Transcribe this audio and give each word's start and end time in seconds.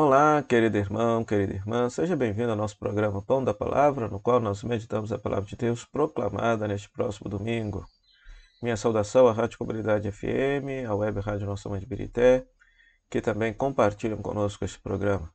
Olá, 0.00 0.40
querido 0.44 0.78
irmão, 0.78 1.24
querida 1.24 1.54
irmã, 1.54 1.90
seja 1.90 2.14
bem-vindo 2.14 2.52
ao 2.52 2.56
nosso 2.56 2.78
programa 2.78 3.20
Pão 3.20 3.42
da 3.42 3.52
Palavra, 3.52 4.06
no 4.06 4.20
qual 4.20 4.38
nós 4.38 4.62
meditamos 4.62 5.10
a 5.10 5.18
palavra 5.18 5.44
de 5.44 5.56
Deus 5.56 5.84
proclamada 5.84 6.68
neste 6.68 6.88
próximo 6.88 7.28
domingo. 7.28 7.84
Minha 8.62 8.76
saudação 8.76 9.26
à 9.26 9.32
Rádio 9.32 9.58
Comunidade 9.58 10.08
FM, 10.12 10.86
à 10.88 10.94
Web 10.94 11.18
Rádio 11.18 11.48
Nossa 11.48 11.68
Mãe 11.68 11.80
de 11.80 11.86
Birité, 11.86 12.46
que 13.10 13.20
também 13.20 13.52
compartilham 13.52 14.18
conosco 14.18 14.64
este 14.64 14.78
programa. 14.78 15.28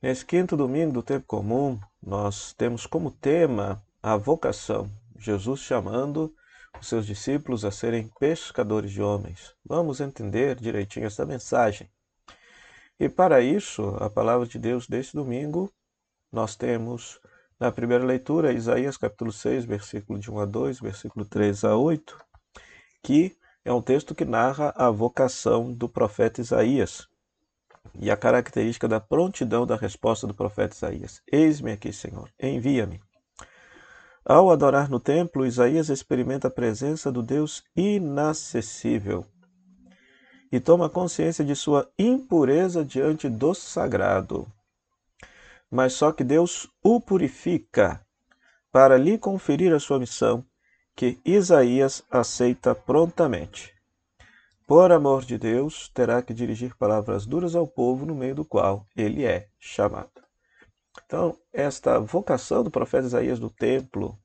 Nesse 0.00 0.24
quinto 0.24 0.56
domingo 0.56 0.92
do 0.92 1.02
tempo 1.02 1.26
comum, 1.26 1.76
nós 2.00 2.52
temos 2.52 2.86
como 2.86 3.10
tema 3.10 3.82
a 4.00 4.16
vocação, 4.16 4.88
Jesus 5.18 5.58
chamando 5.58 6.32
os 6.80 6.86
seus 6.86 7.04
discípulos 7.04 7.64
a 7.64 7.72
serem 7.72 8.08
pescadores 8.20 8.92
de 8.92 9.02
homens. 9.02 9.56
Vamos 9.66 10.00
entender 10.00 10.54
direitinho 10.54 11.06
essa 11.06 11.26
mensagem. 11.26 11.90
E 13.00 13.08
para 13.08 13.40
isso, 13.40 13.96
a 14.00 14.08
palavra 14.08 14.46
de 14.46 14.58
Deus 14.58 14.86
deste 14.86 15.14
domingo, 15.14 15.72
nós 16.30 16.54
temos 16.54 17.20
na 17.58 17.70
primeira 17.70 18.04
leitura 18.04 18.52
Isaías 18.52 18.96
capítulo 18.96 19.32
6, 19.32 19.64
versículo 19.64 20.18
de 20.18 20.30
1 20.30 20.40
a 20.40 20.44
2, 20.44 20.80
versículo 20.80 21.24
3 21.24 21.64
a 21.64 21.76
8, 21.76 22.18
que 23.02 23.36
é 23.64 23.72
um 23.72 23.82
texto 23.82 24.14
que 24.14 24.24
narra 24.24 24.72
a 24.76 24.90
vocação 24.90 25.72
do 25.72 25.88
profeta 25.88 26.40
Isaías 26.40 27.08
e 27.94 28.10
a 28.10 28.16
característica 28.16 28.88
da 28.88 29.00
prontidão 29.00 29.66
da 29.66 29.76
resposta 29.76 30.26
do 30.26 30.34
profeta 30.34 30.74
Isaías. 30.74 31.22
Eis-me 31.30 31.72
aqui, 31.72 31.92
Senhor, 31.92 32.30
envia-me. 32.40 33.00
Ao 34.24 34.50
adorar 34.50 34.88
no 34.88 35.00
templo, 35.00 35.46
Isaías 35.46 35.88
experimenta 35.88 36.48
a 36.48 36.50
presença 36.50 37.10
do 37.10 37.22
Deus 37.22 37.64
inacessível 37.76 39.26
e 40.52 40.60
toma 40.60 40.90
consciência 40.90 41.42
de 41.42 41.56
sua 41.56 41.90
impureza 41.98 42.84
diante 42.84 43.26
do 43.26 43.54
sagrado. 43.54 44.46
Mas 45.70 45.94
só 45.94 46.12
que 46.12 46.22
Deus 46.22 46.68
o 46.84 47.00
purifica 47.00 48.04
para 48.70 48.98
lhe 48.98 49.16
conferir 49.16 49.72
a 49.72 49.80
sua 49.80 49.98
missão, 49.98 50.44
que 50.94 51.18
Isaías 51.24 52.04
aceita 52.10 52.74
prontamente. 52.74 53.72
Por 54.66 54.92
amor 54.92 55.24
de 55.24 55.38
Deus, 55.38 55.88
terá 55.88 56.20
que 56.22 56.34
dirigir 56.34 56.76
palavras 56.76 57.24
duras 57.24 57.56
ao 57.56 57.66
povo 57.66 58.04
no 58.04 58.14
meio 58.14 58.34
do 58.34 58.44
qual 58.44 58.86
ele 58.94 59.24
é 59.24 59.48
chamado. 59.58 60.22
Então, 61.06 61.36
esta 61.50 61.98
vocação 61.98 62.62
do 62.62 62.70
profeta 62.70 63.06
Isaías 63.06 63.38
do 63.38 63.48
templo, 63.48 64.18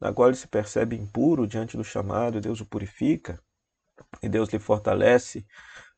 na 0.00 0.12
qual 0.12 0.28
ele 0.28 0.36
se 0.36 0.48
percebe 0.48 0.96
impuro 0.96 1.46
diante 1.46 1.76
do 1.76 1.84
chamado, 1.84 2.40
Deus 2.40 2.60
o 2.60 2.66
purifica 2.66 3.40
e 4.22 4.28
Deus 4.28 4.48
lhe 4.50 4.58
fortalece 4.58 5.46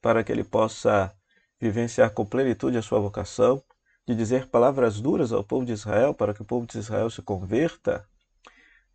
para 0.01 0.25
que 0.25 0.33
ele 0.33 0.45
possa 0.45 1.13
vivenciar 1.61 2.11
com 2.13 2.25
plenitude 2.25 2.79
a 2.79 2.83
sua 2.83 3.01
vocação, 3.01 3.63
de 4.07 4.15
dizer 4.15 4.49
palavras 4.49 5.01
duras 5.01 5.33
ao 5.33 5.45
povo 5.45 5.65
de 5.65 5.73
Israel 5.73 6.15
para 6.15 6.35
que 6.35 6.43
o 6.43 6.45
povo 6.45 6.67
de 6.67 6.79
Israel 6.79 7.11
se 7.11 7.23
converta, 7.23 8.05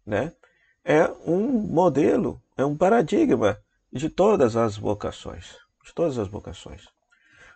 né? 0.06 0.34
É 0.84 1.10
um 1.26 1.48
modelo, 1.48 2.42
é 2.58 2.66
um 2.66 2.76
paradigma 2.76 3.58
de 3.92 4.10
todas 4.10 4.56
as 4.56 4.78
vocações, 4.78 5.58
de 5.84 5.94
todas 5.94 6.18
as 6.18 6.28
vocações. 6.28 6.88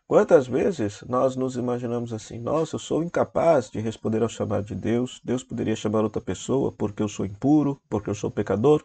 Quantas 0.08 0.48
vezes 0.48 1.04
nós 1.08 1.36
nos 1.36 1.56
imaginamos 1.56 2.12
assim, 2.12 2.40
nossa, 2.40 2.76
eu 2.76 2.80
sou 2.80 3.04
incapaz 3.04 3.70
de 3.70 3.80
responder 3.80 4.24
ao 4.24 4.30
chamado 4.30 4.66
de 4.66 4.74
Deus, 4.74 5.22
Deus 5.24 5.44
poderia 5.44 5.76
chamar 5.76 6.02
outra 6.02 6.20
pessoa 6.20 6.72
porque 6.72 7.04
eu 7.04 7.08
sou 7.08 7.28
impuro, 7.28 7.80
porque 7.88 8.10
eu 8.10 8.16
sou 8.16 8.32
pecador. 8.32 8.84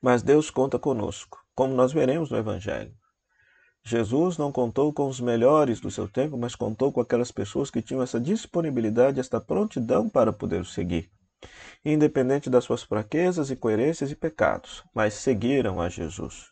Mas 0.00 0.22
Deus 0.22 0.50
conta 0.50 0.78
conosco, 0.78 1.38
como 1.54 1.74
nós 1.74 1.92
veremos 1.92 2.30
no 2.30 2.36
Evangelho. 2.36 2.94
Jesus 3.86 4.38
não 4.38 4.50
contou 4.50 4.92
com 4.94 5.08
os 5.08 5.20
melhores 5.20 5.78
do 5.78 5.90
seu 5.90 6.08
tempo, 6.08 6.38
mas 6.38 6.54
contou 6.54 6.90
com 6.90 7.02
aquelas 7.02 7.30
pessoas 7.30 7.70
que 7.70 7.82
tinham 7.82 8.02
essa 8.02 8.18
disponibilidade, 8.18 9.20
esta 9.20 9.40
prontidão 9.40 10.08
para 10.08 10.32
poder 10.32 10.62
o 10.62 10.64
seguir, 10.64 11.10
independente 11.84 12.48
das 12.48 12.64
suas 12.64 12.82
fraquezas, 12.82 13.50
incoerências 13.50 14.10
e 14.10 14.16
pecados, 14.16 14.82
mas 14.94 15.12
seguiram 15.14 15.82
a 15.82 15.90
Jesus. 15.90 16.46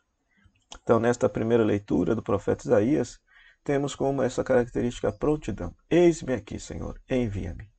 Então, 0.83 1.01
nesta 1.01 1.27
primeira 1.27 1.65
leitura 1.65 2.15
do 2.15 2.23
profeta 2.23 2.67
Isaías, 2.67 3.19
temos 3.65 3.95
como 3.95 4.23
essa 4.23 4.45
característica 4.45 5.09
a 5.09 5.13
prontidão. 5.13 5.75
Eis-me 5.89 6.35
aqui, 6.35 6.59
Senhor, 6.59 7.01
envia-me. 7.09 7.72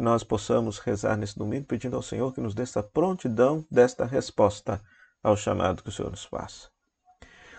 Que 0.00 0.04
nós 0.04 0.24
possamos 0.24 0.78
rezar 0.78 1.14
nesse 1.14 1.38
domingo 1.38 1.66
pedindo 1.66 1.94
ao 1.94 2.00
Senhor 2.02 2.32
que 2.32 2.40
nos 2.40 2.54
dê 2.54 2.62
essa 2.62 2.82
prontidão 2.82 3.62
desta 3.70 4.06
resposta 4.06 4.80
ao 5.22 5.36
chamado 5.36 5.82
que 5.82 5.90
o 5.90 5.92
Senhor 5.92 6.10
nos 6.10 6.24
faça. 6.24 6.70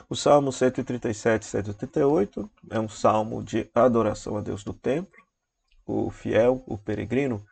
O 0.09 0.16
Salmo 0.16 0.52
137 0.52 1.44
e 1.44 1.46
138 1.46 2.50
é 2.72 2.79
um 2.79 2.90
salmo 2.90 3.44
de 3.44 3.69
adoração 3.75 4.38
a 4.38 4.41
Deus 4.41 4.66
no 4.66 4.74
templo. 4.74 5.24
O 5.85 6.09
fiel, 6.09 6.63
o 6.66 6.79
peregrino, 6.79 7.46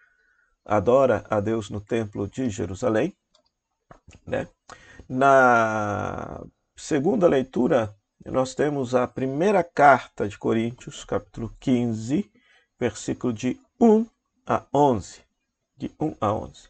adora 0.66 1.24
a 1.30 1.40
Deus 1.40 1.70
no 1.70 1.80
templo 1.80 2.28
de 2.28 2.50
Jerusalém. 2.50 3.16
Né? 4.26 4.48
Na 5.08 6.44
segunda 6.76 7.28
leitura, 7.28 7.96
nós 8.26 8.56
temos 8.56 8.96
a 8.96 9.06
primeira 9.06 9.64
carta 9.64 10.28
de 10.28 10.36
Coríntios, 10.36 11.04
capítulo 11.04 11.56
15, 11.60 12.28
versículo 12.80 13.32
de 13.32 13.56
1 13.80 14.04
a 14.50 14.66
11. 14.74 15.22
De 15.78 15.92
1 16.00 16.16
a 16.20 16.34
11. 16.34 16.70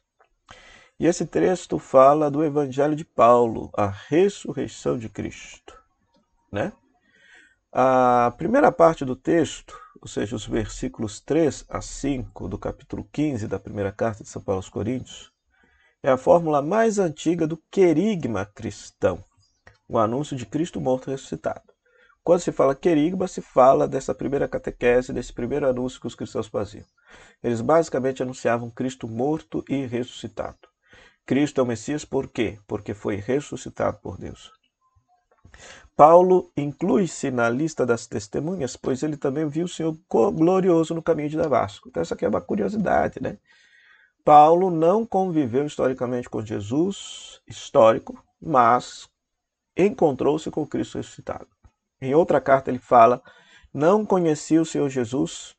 E 1.00 1.08
esse 1.08 1.26
texto 1.26 1.80
fala 1.80 2.30
do 2.30 2.44
Evangelho 2.44 2.94
de 2.94 3.06
Paulo, 3.06 3.72
a 3.74 3.88
ressurreição 3.88 4.98
de 4.98 5.08
Cristo. 5.08 5.82
Né? 6.52 6.74
A 7.72 8.34
primeira 8.38 8.70
parte 8.70 9.06
do 9.06 9.16
texto, 9.16 9.80
ou 10.02 10.10
seja, 10.10 10.36
os 10.36 10.46
versículos 10.46 11.22
3 11.22 11.64
a 11.70 11.80
5 11.80 12.50
do 12.50 12.58
capítulo 12.58 13.08
15 13.14 13.48
da 13.48 13.58
primeira 13.58 13.94
carta 13.94 14.24
de 14.24 14.30
São 14.30 14.42
Paulo 14.42 14.60
aos 14.60 14.68
Coríntios, 14.68 15.32
é 16.04 16.12
a 16.12 16.18
fórmula 16.18 16.62
mais 16.62 17.00
antiga 17.00 17.48
do 17.48 17.56
querigma 17.72 18.46
cristão, 18.46 19.24
o 19.88 19.98
anúncio 19.98 20.36
de 20.36 20.46
Cristo 20.46 20.82
morto 20.82 21.10
e 21.10 21.12
ressuscitado. 21.12 21.69
Quando 22.24 22.42
se 22.42 22.52
fala 22.52 22.76
querigma, 22.76 23.28
se 23.28 23.42
fala 23.42 23.88
dessa 23.88 24.14
primeira 24.14 24.48
catequese, 24.48 25.14
desse 25.14 25.34
primeiro 25.34 25.68
anúncio 25.68 26.00
que 26.00 26.08
os 26.08 26.16
cristãos 26.16 26.48
faziam. 26.48 26.86
Eles 27.44 27.62
basicamente 27.62 28.22
anunciavam 28.22 28.70
Cristo 28.70 29.08
morto 29.08 29.64
e 29.68 29.86
ressuscitado. 29.86 30.70
Cristo 31.26 31.62
é 31.62 31.64
o 31.64 31.68
Messias 31.68 32.04
por 32.04 32.28
quê? 32.28 32.60
Porque 32.68 32.94
foi 32.94 33.16
ressuscitado 33.16 33.98
por 34.02 34.18
Deus. 34.18 34.52
Paulo 35.96 36.52
inclui-se 36.56 37.30
na 37.30 37.50
lista 37.50 37.86
das 37.86 38.08
testemunhas, 38.08 38.76
pois 38.76 39.04
ele 39.04 39.18
também 39.18 39.48
viu 39.48 39.66
o 39.66 39.70
Senhor 39.70 39.98
glorioso 40.10 40.94
no 40.94 41.04
caminho 41.04 41.30
de 41.30 41.38
Damasco. 41.38 41.90
Então, 41.90 42.02
essa 42.02 42.14
aqui 42.14 42.26
é 42.26 42.30
uma 42.30 42.42
curiosidade, 42.42 43.22
né? 43.22 43.38
Paulo 44.24 44.70
não 44.70 45.06
conviveu 45.06 45.66
historicamente 45.66 46.30
com 46.30 46.46
Jesus, 46.46 47.42
histórico, 47.48 48.18
mas 48.42 49.10
encontrou-se 49.76 50.50
com 50.50 50.66
Cristo 50.66 50.98
ressuscitado. 50.98 51.48
Em 52.02 52.16
outra 52.16 52.40
carta 52.40 52.70
ele 52.70 52.80
fala: 52.80 53.22
Não 53.74 54.06
conheci 54.06 54.58
o 54.58 54.66
Senhor 54.66 54.90
Jesus 54.90 55.56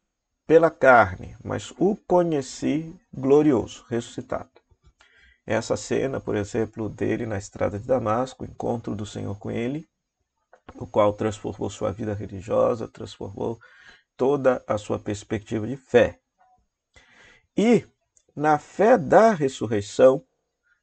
pela 0.46 0.70
carne, 0.70 1.36
mas 1.44 1.72
o 1.78 1.96
conheci 2.08 2.94
glorioso, 3.12 3.84
ressuscitado. 3.88 4.50
Essa 5.46 5.76
cena, 5.76 6.20
por 6.20 6.36
exemplo, 6.36 6.88
dele 6.88 7.26
na 7.26 7.38
estrada 7.38 7.78
de 7.78 7.86
Damasco, 7.86 8.44
o 8.44 8.46
encontro 8.46 8.94
do 8.94 9.06
Senhor 9.06 9.38
com 9.38 9.50
ele, 9.50 9.88
o 10.76 10.86
qual 10.86 11.12
transformou 11.12 11.68
sua 11.70 11.92
vida 11.92 12.14
religiosa, 12.14 12.88
transformou 12.88 13.58
toda 14.16 14.62
a 14.66 14.78
sua 14.78 14.98
perspectiva 14.98 15.66
de 15.66 15.76
fé. 15.76 16.20
E 17.56 17.84
na 18.34 18.58
fé 18.58 18.96
da 18.96 19.32
ressurreição 19.32 20.24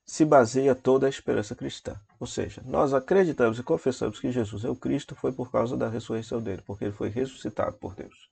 se 0.05 0.25
baseia 0.25 0.75
toda 0.75 1.07
a 1.07 1.09
esperança 1.09 1.55
cristã. 1.55 1.99
Ou 2.19 2.27
seja, 2.27 2.61
nós 2.65 2.93
acreditamos 2.93 3.59
e 3.59 3.63
confessamos 3.63 4.19
que 4.19 4.31
Jesus 4.31 4.65
é 4.65 4.69
o 4.69 4.75
Cristo 4.75 5.15
foi 5.15 5.31
por 5.31 5.51
causa 5.51 5.77
da 5.77 5.87
ressurreição 5.87 6.41
dele, 6.41 6.63
porque 6.65 6.85
ele 6.85 6.93
foi 6.93 7.09
ressuscitado 7.09 7.77
por 7.77 7.93
Deus. 7.93 8.29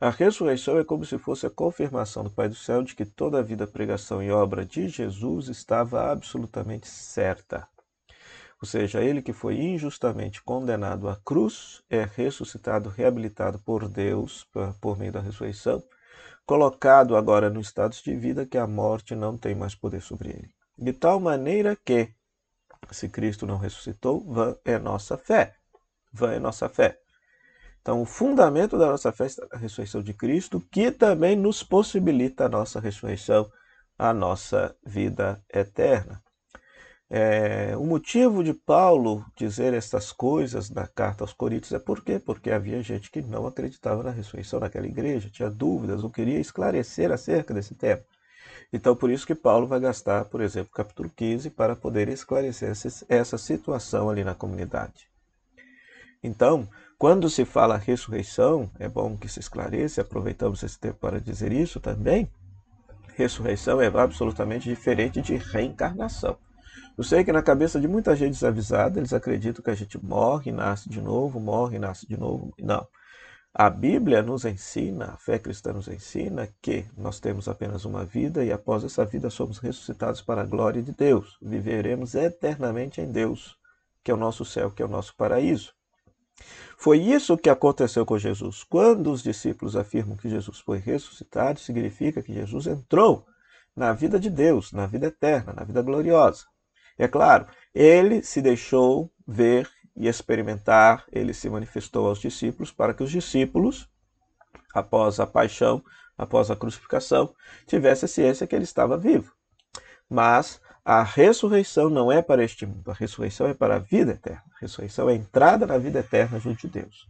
A 0.00 0.10
ressurreição 0.10 0.78
é 0.78 0.84
como 0.84 1.04
se 1.04 1.16
fosse 1.16 1.46
a 1.46 1.50
confirmação 1.50 2.24
do 2.24 2.30
Pai 2.30 2.48
do 2.48 2.54
Céu 2.54 2.82
de 2.82 2.94
que 2.94 3.04
toda 3.04 3.38
a 3.38 3.42
vida, 3.42 3.66
pregação 3.66 4.22
e 4.22 4.30
obra 4.30 4.64
de 4.64 4.88
Jesus 4.88 5.48
estava 5.48 6.10
absolutamente 6.10 6.88
certa. 6.88 7.66
Ou 8.60 8.66
seja, 8.66 9.02
ele 9.02 9.22
que 9.22 9.32
foi 9.32 9.56
injustamente 9.56 10.42
condenado 10.42 11.08
à 11.08 11.16
cruz 11.16 11.82
é 11.88 12.02
ressuscitado, 12.02 12.88
reabilitado 12.88 13.58
por 13.58 13.88
Deus 13.88 14.46
por 14.80 14.98
meio 14.98 15.12
da 15.12 15.20
ressurreição, 15.20 15.82
colocado 16.44 17.16
agora 17.16 17.48
no 17.48 17.60
estado 17.60 17.94
de 17.94 18.16
vida 18.16 18.44
que 18.44 18.58
a 18.58 18.66
morte 18.66 19.14
não 19.14 19.36
tem 19.38 19.54
mais 19.54 19.74
poder 19.74 20.00
sobre 20.00 20.30
ele. 20.30 20.50
De 20.76 20.92
tal 20.92 21.20
maneira 21.20 21.76
que, 21.76 22.12
se 22.92 23.08
Cristo 23.08 23.46
não 23.46 23.58
ressuscitou, 23.58 24.20
vã 24.24 24.56
é 24.64 24.78
nossa 24.78 25.16
fé. 25.16 25.54
Vã 26.12 26.32
é 26.32 26.38
nossa 26.38 26.68
fé. 26.68 26.98
Então, 27.80 28.00
o 28.00 28.06
fundamento 28.06 28.78
da 28.78 28.86
nossa 28.86 29.12
fé 29.12 29.26
é 29.26 29.56
a 29.56 29.58
ressurreição 29.58 30.02
de 30.02 30.14
Cristo, 30.14 30.60
que 30.70 30.90
também 30.90 31.36
nos 31.36 31.62
possibilita 31.62 32.46
a 32.46 32.48
nossa 32.48 32.80
ressurreição, 32.80 33.50
a 33.98 34.12
nossa 34.12 34.74
vida 34.84 35.42
eterna. 35.52 36.22
É, 37.10 37.76
o 37.76 37.84
motivo 37.84 38.42
de 38.42 38.54
Paulo 38.54 39.24
dizer 39.36 39.74
essas 39.74 40.10
coisas 40.10 40.70
na 40.70 40.86
carta 40.86 41.22
aos 41.22 41.32
Coríntios 41.32 41.72
é 41.72 41.78
por 41.78 42.02
quê? 42.02 42.18
Porque 42.18 42.50
havia 42.50 42.82
gente 42.82 43.10
que 43.10 43.20
não 43.20 43.46
acreditava 43.46 44.02
na 44.02 44.10
ressurreição 44.10 44.58
naquela 44.58 44.86
igreja, 44.86 45.30
tinha 45.30 45.50
dúvidas, 45.50 46.02
ou 46.02 46.10
queria 46.10 46.40
esclarecer 46.40 47.12
acerca 47.12 47.52
desse 47.52 47.74
tema. 47.74 48.02
Então, 48.72 48.96
por 48.96 49.10
isso 49.10 49.26
que 49.26 49.34
Paulo 49.34 49.66
vai 49.66 49.78
gastar, 49.78 50.24
por 50.24 50.40
exemplo, 50.40 50.72
capítulo 50.72 51.08
15 51.14 51.50
para 51.50 51.76
poder 51.76 52.08
esclarecer 52.08 52.72
essa 53.08 53.38
situação 53.38 54.10
ali 54.10 54.24
na 54.24 54.34
comunidade. 54.34 55.08
Então, 56.22 56.68
quando 56.98 57.28
se 57.28 57.44
fala 57.44 57.76
ressurreição, 57.76 58.70
é 58.78 58.88
bom 58.88 59.16
que 59.16 59.28
se 59.28 59.38
esclareça, 59.38 60.00
aproveitamos 60.00 60.62
esse 60.62 60.78
tempo 60.78 60.98
para 60.98 61.20
dizer 61.20 61.52
isso 61.52 61.78
também. 61.78 62.30
Ressurreição 63.14 63.80
é 63.80 63.86
absolutamente 63.86 64.68
diferente 64.68 65.20
de 65.20 65.36
reencarnação. 65.36 66.36
Eu 66.96 67.04
sei 67.04 67.22
que 67.24 67.32
na 67.32 67.42
cabeça 67.42 67.80
de 67.80 67.86
muita 67.86 68.16
gente 68.16 68.32
desavisada, 68.32 68.98
eles 68.98 69.12
acreditam 69.12 69.62
que 69.62 69.70
a 69.70 69.74
gente 69.74 70.02
morre, 70.04 70.50
nasce 70.50 70.88
de 70.88 71.00
novo, 71.00 71.38
morre, 71.38 71.78
nasce 71.78 72.06
de 72.06 72.16
novo. 72.16 72.52
Não. 72.58 72.86
A 73.56 73.70
Bíblia 73.70 74.20
nos 74.20 74.44
ensina, 74.44 75.12
a 75.12 75.16
fé 75.16 75.38
cristã 75.38 75.72
nos 75.72 75.86
ensina 75.86 76.52
que 76.60 76.86
nós 76.96 77.20
temos 77.20 77.46
apenas 77.46 77.84
uma 77.84 78.04
vida 78.04 78.44
e 78.44 78.50
após 78.50 78.82
essa 78.82 79.04
vida 79.04 79.30
somos 79.30 79.58
ressuscitados 79.58 80.20
para 80.20 80.40
a 80.40 80.44
glória 80.44 80.82
de 80.82 80.90
Deus. 80.90 81.38
Viveremos 81.40 82.16
eternamente 82.16 83.00
em 83.00 83.12
Deus, 83.12 83.56
que 84.02 84.10
é 84.10 84.14
o 84.14 84.16
nosso 84.16 84.44
céu, 84.44 84.72
que 84.72 84.82
é 84.82 84.84
o 84.84 84.88
nosso 84.88 85.14
paraíso. 85.16 85.72
Foi 86.76 86.98
isso 86.98 87.38
que 87.38 87.48
aconteceu 87.48 88.04
com 88.04 88.18
Jesus. 88.18 88.64
Quando 88.64 89.12
os 89.12 89.22
discípulos 89.22 89.76
afirmam 89.76 90.16
que 90.16 90.28
Jesus 90.28 90.58
foi 90.58 90.78
ressuscitado, 90.78 91.60
significa 91.60 92.20
que 92.20 92.34
Jesus 92.34 92.66
entrou 92.66 93.24
na 93.76 93.92
vida 93.92 94.18
de 94.18 94.30
Deus, 94.30 94.72
na 94.72 94.84
vida 94.84 95.06
eterna, 95.06 95.52
na 95.52 95.62
vida 95.62 95.80
gloriosa. 95.80 96.44
É 96.98 97.06
claro, 97.06 97.46
ele 97.72 98.20
se 98.20 98.42
deixou 98.42 99.12
ver 99.24 99.70
e 99.96 100.08
experimentar, 100.08 101.04
ele 101.12 101.32
se 101.32 101.48
manifestou 101.48 102.06
aos 102.08 102.18
discípulos 102.18 102.72
para 102.72 102.92
que 102.92 103.02
os 103.02 103.10
discípulos, 103.10 103.88
após 104.74 105.20
a 105.20 105.26
paixão, 105.26 105.84
após 106.16 106.50
a 106.50 106.56
crucificação, 106.56 107.34
tivessem 107.66 108.06
a 108.06 108.08
ciência 108.08 108.46
que 108.46 108.54
ele 108.54 108.64
estava 108.64 108.96
vivo. 108.96 109.32
Mas 110.08 110.60
a 110.84 111.02
ressurreição 111.02 111.88
não 111.88 112.12
é 112.12 112.20
para 112.20 112.44
este 112.44 112.66
mundo, 112.66 112.90
a 112.90 112.94
ressurreição 112.94 113.46
é 113.46 113.54
para 113.54 113.76
a 113.76 113.78
vida 113.78 114.12
eterna. 114.12 114.44
A 114.56 114.60
ressurreição 114.60 115.08
é 115.08 115.12
a 115.12 115.16
entrada 115.16 115.66
na 115.66 115.78
vida 115.78 116.00
eterna 116.00 116.38
junto 116.38 116.66
de 116.66 116.80
Deus. 116.80 117.08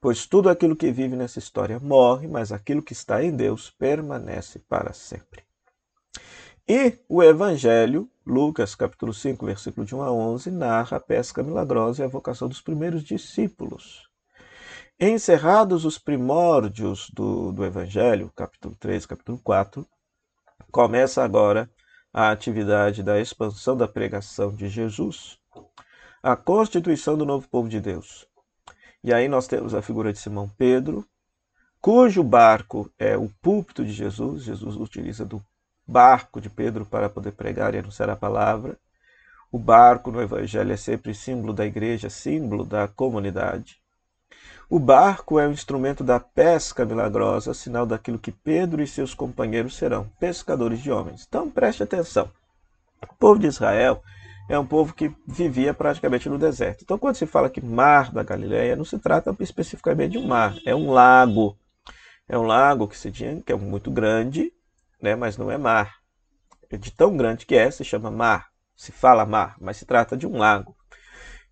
Pois 0.00 0.26
tudo 0.26 0.48
aquilo 0.48 0.76
que 0.76 0.92
vive 0.92 1.16
nessa 1.16 1.38
história 1.38 1.80
morre, 1.80 2.28
mas 2.28 2.52
aquilo 2.52 2.82
que 2.82 2.92
está 2.92 3.24
em 3.24 3.34
Deus 3.34 3.70
permanece 3.70 4.58
para 4.60 4.92
sempre. 4.92 5.42
E 6.68 6.98
o 7.08 7.22
Evangelho, 7.22 8.08
Lucas 8.26 8.74
capítulo 8.74 9.14
5, 9.14 9.46
versículo 9.46 9.86
de 9.86 9.94
1 9.94 10.02
a 10.02 10.10
11, 10.10 10.50
narra 10.50 10.96
a 10.96 11.00
pesca 11.00 11.44
milagrosa 11.44 12.02
e 12.02 12.04
a 12.04 12.08
vocação 12.08 12.48
dos 12.48 12.60
primeiros 12.60 13.04
discípulos. 13.04 14.10
Encerrados 14.98 15.84
os 15.84 15.96
primórdios 15.96 17.08
do, 17.10 17.52
do 17.52 17.64
Evangelho, 17.64 18.32
capítulo 18.34 18.74
3, 18.80 19.06
capítulo 19.06 19.38
4, 19.44 19.86
começa 20.72 21.22
agora 21.22 21.70
a 22.12 22.32
atividade 22.32 23.00
da 23.00 23.20
expansão 23.20 23.76
da 23.76 23.86
pregação 23.86 24.52
de 24.52 24.68
Jesus, 24.68 25.38
a 26.20 26.34
constituição 26.34 27.16
do 27.16 27.24
novo 27.24 27.48
povo 27.48 27.68
de 27.68 27.80
Deus. 27.80 28.26
E 29.04 29.14
aí 29.14 29.28
nós 29.28 29.46
temos 29.46 29.72
a 29.72 29.82
figura 29.82 30.12
de 30.12 30.18
Simão 30.18 30.48
Pedro, 30.58 31.06
cujo 31.80 32.24
barco 32.24 32.90
é 32.98 33.16
o 33.16 33.30
púlpito 33.40 33.84
de 33.84 33.92
Jesus. 33.92 34.42
Jesus 34.42 34.74
utiliza 34.74 35.24
do 35.24 35.40
barco 35.86 36.40
de 36.40 36.50
Pedro 36.50 36.84
para 36.84 37.08
poder 37.08 37.32
pregar 37.32 37.74
e 37.74 37.78
anunciar 37.78 38.10
a 38.10 38.16
palavra. 38.16 38.76
O 39.52 39.58
barco 39.58 40.10
no 40.10 40.20
Evangelho 40.20 40.72
é 40.72 40.76
sempre 40.76 41.14
símbolo 41.14 41.52
da 41.52 41.64
igreja, 41.64 42.10
símbolo 42.10 42.64
da 42.64 42.88
comunidade. 42.88 43.78
O 44.68 44.80
barco 44.80 45.38
é 45.38 45.46
o 45.46 45.52
instrumento 45.52 46.02
da 46.02 46.18
pesca 46.18 46.84
milagrosa, 46.84 47.54
sinal 47.54 47.86
daquilo 47.86 48.18
que 48.18 48.32
Pedro 48.32 48.82
e 48.82 48.86
seus 48.86 49.14
companheiros 49.14 49.76
serão, 49.76 50.10
pescadores 50.18 50.80
de 50.80 50.90
homens. 50.90 51.24
Então 51.28 51.48
preste 51.48 51.84
atenção. 51.84 52.28
O 53.00 53.14
povo 53.14 53.38
de 53.38 53.46
Israel 53.46 54.02
é 54.48 54.58
um 54.58 54.66
povo 54.66 54.92
que 54.94 55.14
vivia 55.26 55.72
praticamente 55.72 56.28
no 56.28 56.38
deserto. 56.38 56.82
Então, 56.82 56.98
quando 56.98 57.16
se 57.16 57.26
fala 57.26 57.50
que 57.50 57.64
mar 57.64 58.12
da 58.12 58.22
Galileia, 58.22 58.76
não 58.76 58.84
se 58.84 58.98
trata 58.98 59.34
especificamente 59.40 60.12
de 60.12 60.18
um 60.18 60.26
mar, 60.26 60.56
é 60.64 60.74
um 60.74 60.90
lago. 60.90 61.56
É 62.28 62.36
um 62.36 62.42
lago 62.42 62.88
que 62.88 62.98
se 62.98 63.10
tinha, 63.10 63.40
que 63.40 63.52
é 63.52 63.56
muito 63.56 63.90
grande, 63.90 64.52
né, 65.00 65.14
mas 65.14 65.36
não 65.36 65.50
é 65.50 65.58
mar. 65.58 65.96
É 66.70 66.76
de 66.76 66.90
tão 66.90 67.16
grande 67.16 67.46
que 67.46 67.54
é, 67.54 67.70
se 67.70 67.84
chama 67.84 68.10
mar. 68.10 68.48
Se 68.74 68.92
fala 68.92 69.24
mar, 69.24 69.56
mas 69.60 69.76
se 69.76 69.86
trata 69.86 70.16
de 70.16 70.26
um 70.26 70.36
lago. 70.36 70.76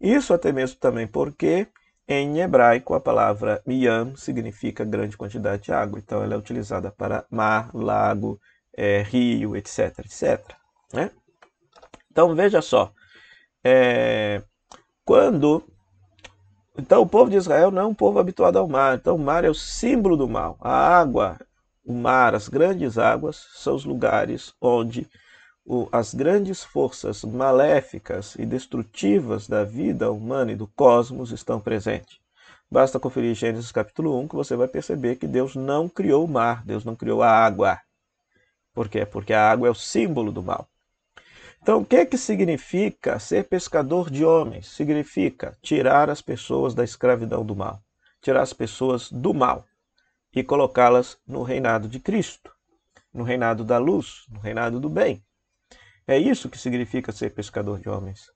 Isso 0.00 0.34
até 0.34 0.52
mesmo 0.52 0.78
também 0.78 1.06
porque 1.06 1.68
em 2.06 2.40
hebraico, 2.40 2.94
a 2.94 3.00
palavra 3.00 3.62
miyam 3.66 4.14
significa 4.14 4.84
grande 4.84 5.16
quantidade 5.16 5.62
de 5.62 5.72
água, 5.72 5.98
então 5.98 6.22
ela 6.22 6.34
é 6.34 6.36
utilizada 6.36 6.90
para 6.90 7.24
mar, 7.30 7.70
lago, 7.72 8.38
é, 8.76 9.00
rio, 9.02 9.56
etc, 9.56 10.00
etc. 10.00 10.54
Né? 10.92 11.10
Então 12.10 12.34
veja 12.34 12.60
só, 12.60 12.92
é, 13.64 14.42
quando 15.02 15.64
então 16.76 17.00
o 17.00 17.06
povo 17.06 17.30
de 17.30 17.36
Israel 17.36 17.70
não 17.70 17.82
é 17.82 17.86
um 17.86 17.94
povo 17.94 18.18
habituado 18.18 18.58
ao 18.58 18.68
mar, 18.68 18.96
então 18.96 19.16
o 19.16 19.18
mar 19.18 19.44
é 19.44 19.48
o 19.48 19.54
símbolo 19.54 20.16
do 20.16 20.28
mal. 20.28 20.58
A 20.60 20.98
água, 20.98 21.38
o 21.84 21.92
mar, 21.92 22.34
as 22.34 22.48
grandes 22.48 22.96
águas 22.96 23.46
são 23.54 23.74
os 23.74 23.84
lugares 23.84 24.54
onde 24.60 25.06
as 25.92 26.14
grandes 26.14 26.62
forças 26.62 27.22
maléficas 27.24 28.34
e 28.36 28.44
destrutivas 28.44 29.46
da 29.46 29.64
vida 29.64 30.10
humana 30.10 30.52
e 30.52 30.56
do 30.56 30.66
cosmos 30.66 31.30
estão 31.30 31.60
presentes. 31.60 32.18
Basta 32.70 32.98
conferir 32.98 33.34
Gênesis 33.34 33.70
capítulo 33.70 34.18
1 34.20 34.28
que 34.28 34.34
você 34.34 34.56
vai 34.56 34.68
perceber 34.68 35.16
que 35.16 35.26
Deus 35.26 35.54
não 35.54 35.88
criou 35.88 36.24
o 36.24 36.28
mar, 36.28 36.64
Deus 36.64 36.84
não 36.84 36.96
criou 36.96 37.22
a 37.22 37.30
água. 37.30 37.78
Por 38.72 38.88
quê? 38.88 39.06
Porque 39.06 39.32
a 39.32 39.50
água 39.50 39.68
é 39.68 39.70
o 39.70 39.74
símbolo 39.74 40.32
do 40.32 40.42
mal. 40.42 40.68
Então, 41.62 41.80
o 41.80 41.84
que, 41.84 41.96
é 41.96 42.04
que 42.04 42.18
significa 42.18 43.18
ser 43.18 43.44
pescador 43.44 44.10
de 44.10 44.22
homens? 44.22 44.68
Significa 44.68 45.56
tirar 45.62 46.10
as 46.10 46.20
pessoas 46.20 46.74
da 46.74 46.84
escravidão 46.84 47.44
do 47.44 47.56
mal, 47.56 47.80
tirar 48.20 48.42
as 48.42 48.52
pessoas 48.52 49.10
do 49.10 49.32
mal 49.32 49.64
e 50.34 50.42
colocá-las 50.42 51.16
no 51.26 51.42
reinado 51.42 51.88
de 51.88 52.00
Cristo, 52.00 52.50
no 53.12 53.22
reinado 53.22 53.64
da 53.64 53.78
luz, 53.78 54.24
no 54.28 54.40
reinado 54.40 54.80
do 54.80 54.90
bem. 54.90 55.24
É 56.06 56.18
isso 56.18 56.50
que 56.50 56.58
significa 56.58 57.12
ser 57.12 57.30
pescador 57.30 57.78
de 57.78 57.88
homens. 57.88 58.32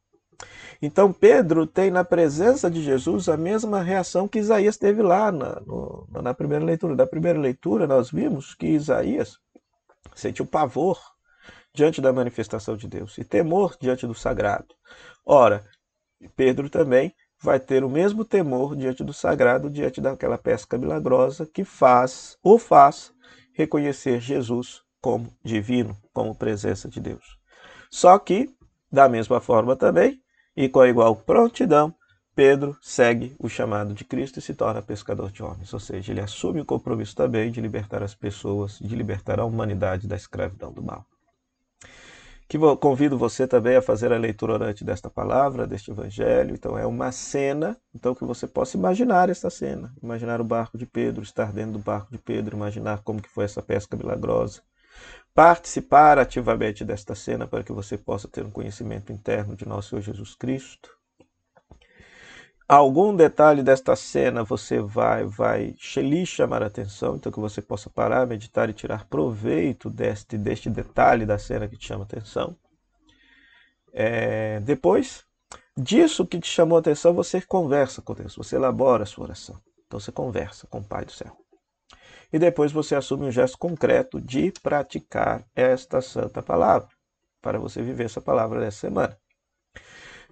Então 0.81 1.13
Pedro 1.13 1.67
tem 1.67 1.91
na 1.91 2.05
presença 2.05 2.71
de 2.71 2.83
Jesus 2.83 3.29
a 3.29 3.37
mesma 3.37 3.83
reação 3.83 4.29
que 4.29 4.39
Isaías 4.39 4.77
teve 4.77 5.03
lá 5.03 5.33
na, 5.33 5.61
no, 5.61 6.07
na 6.23 6.33
primeira 6.33 6.65
leitura. 6.65 6.95
Na 6.95 7.07
primeira 7.07 7.39
leitura 7.39 7.87
nós 7.87 8.11
vimos 8.11 8.55
que 8.55 8.69
Isaías 8.69 9.39
sentiu 10.15 10.47
pavor 10.47 11.01
diante 11.75 12.01
da 12.01 12.13
manifestação 12.13 12.77
de 12.77 12.87
Deus 12.87 13.19
e 13.19 13.25
temor 13.25 13.77
diante 13.81 14.07
do 14.07 14.15
sagrado. 14.15 14.75
Ora, 15.27 15.65
Pedro 16.37 16.71
também 16.71 17.13
vai 17.41 17.61
ter 17.61 17.85
o 17.85 17.91
mesmo 17.91 18.25
temor 18.25 18.75
diante 18.75 19.05
do 19.05 19.13
sagrado, 19.13 19.71
diante 19.71 20.01
daquela 20.01 20.37
pesca 20.37 20.77
milagrosa 20.77 21.47
que 21.47 21.65
faz 21.65 22.37
ou 22.43 22.59
faz 22.59 23.13
reconhecer 23.53 24.21
Jesus 24.21 24.83
como 25.01 25.33
divino, 25.45 25.97
como 26.13 26.35
presença 26.35 26.89
de 26.89 27.01
Deus. 27.01 27.39
Só 27.91 28.19
que, 28.19 28.51
da 28.91 29.09
mesma 29.09 29.41
forma 29.41 29.77
também, 29.77 30.21
e 30.57 30.69
com 30.69 30.85
igual 30.85 31.15
prontidão, 31.15 31.95
Pedro 32.35 32.77
segue 32.81 33.35
o 33.39 33.49
chamado 33.49 33.95
de 33.95 34.05
Cristo 34.05 34.39
e 34.39 34.43
se 34.43 34.55
torna 34.55 34.81
pescador 34.81 35.33
de 35.33 35.43
homens, 35.43 35.73
ou 35.73 35.81
seja, 35.81 36.13
ele 36.13 36.21
assume 36.21 36.61
o 36.61 36.65
compromisso 36.65 37.17
também 37.17 37.51
de 37.51 37.61
libertar 37.61 38.03
as 38.03 38.15
pessoas, 38.15 38.79
de 38.79 38.95
libertar 38.95 39.41
a 39.41 39.45
humanidade 39.45 40.07
da 40.07 40.15
escravidão 40.15 40.73
do 40.73 40.83
mal. 40.83 41.05
Que 42.49 42.59
convido 42.81 43.19
você 43.19 43.47
também 43.47 43.77
a 43.77 43.83
fazer 43.83 44.11
a 44.11 44.17
leitura 44.17 44.55
orante 44.55 44.83
desta 44.83 45.11
palavra, 45.11 45.67
deste 45.67 45.91
evangelho. 45.91 46.55
Então 46.55 46.79
é 46.79 46.87
uma 46.87 47.13
cena, 47.13 47.77
então 47.95 48.15
que 48.15 48.25
você 48.25 48.47
possa 48.47 48.75
imaginar 48.75 49.29
essa 49.29 49.51
cena, 49.51 49.93
imaginar 50.03 50.41
o 50.41 50.45
barco 50.45 50.79
de 50.79 50.87
Pedro, 50.87 51.23
estar 51.23 51.53
dentro 51.53 51.73
do 51.73 51.79
barco 51.79 52.11
de 52.11 52.17
Pedro, 52.17 52.57
imaginar 52.57 53.03
como 53.03 53.21
que 53.21 53.29
foi 53.29 53.45
essa 53.45 53.61
pesca 53.61 53.99
milagrosa, 53.99 54.63
participar 55.35 56.19
ativamente 56.19 56.87
desta 56.87 57.15
cena 57.15 57.47
para 57.47 57.63
que 57.63 57.71
você 57.71 57.99
possa 57.99 58.27
ter 58.27 58.47
um 58.47 58.51
conhecimento 58.51 59.13
interno 59.13 59.55
de 59.55 59.69
nosso 59.69 59.91
Senhor 59.91 60.01
Jesus 60.01 60.35
Cristo. 60.35 60.98
Algum 62.69 63.17
detalhe 63.17 63.63
desta 63.63 63.97
cena 63.97 64.45
você 64.45 64.79
vai, 64.79 65.25
vai 65.25 65.75
lhe 65.97 66.27
chamar 66.27 66.63
a 66.63 66.67
atenção, 66.67 67.17
então 67.17 67.33
que 67.33 67.41
você 67.41 67.63
possa 67.63 67.89
parar, 67.89 68.27
meditar 68.27 68.69
e 68.69 68.75
tirar 68.75 69.07
proveito 69.07 69.89
deste, 69.89 70.37
deste 70.37 70.69
detalhe 70.69 71.25
da 71.25 71.39
cena 71.39 71.67
que 71.67 71.79
te 71.79 71.87
chama 71.87 72.03
a 72.03 72.07
atenção. 72.07 72.55
É, 73.91 74.61
depois 74.61 75.25
disso 75.75 76.27
que 76.27 76.39
te 76.39 76.49
chamou 76.49 76.77
a 76.77 76.81
atenção, 76.81 77.15
você 77.15 77.41
conversa 77.41 78.03
com 78.03 78.13
Deus, 78.13 78.37
você 78.37 78.57
elabora 78.57 79.05
a 79.05 79.07
sua 79.07 79.25
oração. 79.25 79.59
Então 79.87 79.99
você 79.99 80.13
conversa 80.13 80.67
com 80.67 80.81
o 80.81 80.85
Pai 80.85 81.07
do 81.07 81.13
céu 81.13 81.35
e 82.33 82.39
depois 82.39 82.73
você 82.73 82.95
assume 82.95 83.27
um 83.27 83.31
gesto 83.31 83.57
concreto 83.59 84.21
de 84.21 84.53
praticar 84.63 85.45
esta 85.55 86.01
santa 86.01 86.43
palavra, 86.43 86.89
para 87.41 87.59
você 87.59 87.81
viver 87.83 88.05
essa 88.05 88.21
palavra 88.21 88.61
dessa 88.61 88.81
semana. 88.81 89.17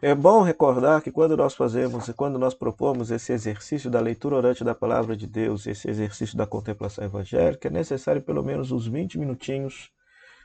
É 0.03 0.15
bom 0.15 0.43
recordar 0.43 1.01
que 1.01 1.11
quando 1.11 1.35
nós 1.39 1.55
fazemos 1.55 2.11
quando 2.11 2.39
nós 2.39 2.53
propomos 2.53 3.11
esse 3.11 3.33
exercício 3.33 3.91
da 3.91 3.99
leitura 3.99 4.37
orante 4.37 4.63
da 4.63 4.75
palavra 4.75 5.17
de 5.17 5.27
Deus, 5.27 5.67
esse 5.67 5.89
exercício 5.89 6.37
da 6.37 6.47
contemplação 6.47 7.03
evangélica, 7.03 7.69
é 7.69 7.71
necessário 7.71 8.21
pelo 8.21 8.43
menos 8.43 8.71
uns 8.71 8.87
20 8.87 9.19
minutinhos 9.19 9.91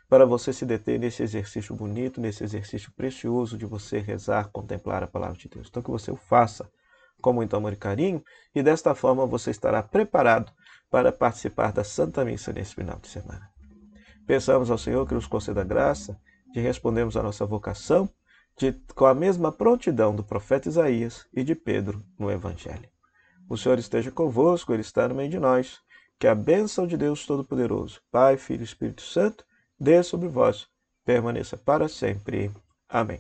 para 0.08 0.26
você 0.26 0.54
se 0.54 0.66
deter 0.66 0.98
nesse 0.98 1.22
exercício 1.22 1.76
bonito, 1.76 2.22
nesse 2.22 2.46
exercício 2.46 2.94
precioso 2.94 3.58
de 3.58 3.66
você 3.66 4.00
rezar, 4.00 4.50
contemplar 4.54 5.04
a 5.04 5.08
palavra 5.08 5.38
de 5.38 5.50
Deus. 5.50 5.68
Então 5.70 5.84
que 5.84 5.92
você 5.92 6.12
o 6.12 6.16
faça 6.16 6.72
com 7.22 7.34
muito 7.34 7.54
amor 7.54 7.74
e 7.74 7.76
carinho, 7.76 8.24
e 8.56 8.64
desta 8.64 8.96
forma 8.96 9.26
você 9.26 9.52
estará 9.52 9.84
preparado 9.84 10.50
para 10.90 11.12
participar 11.12 11.74
da 11.74 11.84
Santa 11.84 12.24
Missa 12.24 12.54
nesse 12.54 12.74
final 12.74 12.98
de 13.00 13.10
semana. 13.10 13.50
Peçamos 14.26 14.72
ao 14.72 14.78
Senhor 14.78 15.06
que 15.06 15.14
nos 15.14 15.28
conceda 15.28 15.62
graça 15.62 16.18
de 16.54 16.62
respondermos 16.62 17.18
à 17.18 17.22
nossa 17.22 17.46
vocação 17.46 18.10
de, 18.62 18.74
com 18.94 19.06
a 19.08 19.16
mesma 19.16 19.52
prontidão 19.52 20.16
do 20.16 20.24
profeta 20.24 20.70
Isaías 20.70 21.26
e 21.34 21.44
de 21.44 21.56
Pedro 21.56 22.04
no 22.20 22.30
Evangelho. 22.30 22.88
O 23.50 23.58
Senhor 23.58 23.80
esteja 23.80 24.12
convosco, 24.12 24.72
Ele 24.72 24.82
está 24.82 25.08
no 25.08 25.16
meio 25.16 25.32
de 25.32 25.40
nós. 25.40 25.80
Que 26.20 26.28
a 26.28 26.36
bênção 26.36 26.86
de 26.86 26.96
Deus 26.96 27.26
Todo-Poderoso, 27.26 28.00
Pai, 28.12 28.38
Filho 28.38 28.62
e 28.62 28.64
Espírito 28.64 29.02
Santo, 29.02 29.44
dê 29.80 30.04
sobre 30.04 30.28
vós, 30.28 30.68
permaneça 31.04 31.58
para 31.58 31.90
sempre. 31.90 32.52
Amém. 32.88 33.20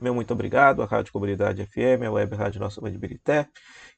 Meu 0.00 0.14
muito 0.14 0.32
obrigado 0.32 0.80
à 0.80 0.86
Rádio 0.86 1.12
Comunidade 1.12 1.66
FM, 1.66 2.06
à 2.06 2.12
Web 2.12 2.36
Rádio 2.36 2.60
Nossa 2.60 2.80
Mãe 2.80 2.92
de 2.92 2.98
Birité, 2.98 3.48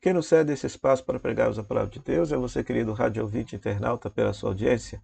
que 0.00 0.14
nos 0.14 0.26
cede 0.26 0.54
esse 0.54 0.66
espaço 0.66 1.04
para 1.04 1.21
pregarmos 1.21 1.59
a 1.59 1.62
palavra 1.62 1.90
de 1.90 2.00
Deus. 2.00 2.33
É 2.33 2.37
você, 2.38 2.64
querido 2.64 2.94
rádio 2.94 3.23
ouvinte 3.23 3.54
internauta, 3.54 4.09
pela 4.09 4.33
sua 4.33 4.49
audiência. 4.49 5.02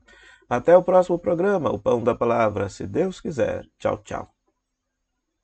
Até 0.49 0.75
o 0.75 0.83
próximo 0.83 1.19
programa, 1.19 1.71
o 1.71 1.79
Pão 1.79 2.03
da 2.03 2.15
Palavra, 2.15 2.71
se 2.71 2.87
Deus 2.87 3.21
quiser. 3.21 3.67
Tchau, 3.79 3.99
tchau. 3.99 4.40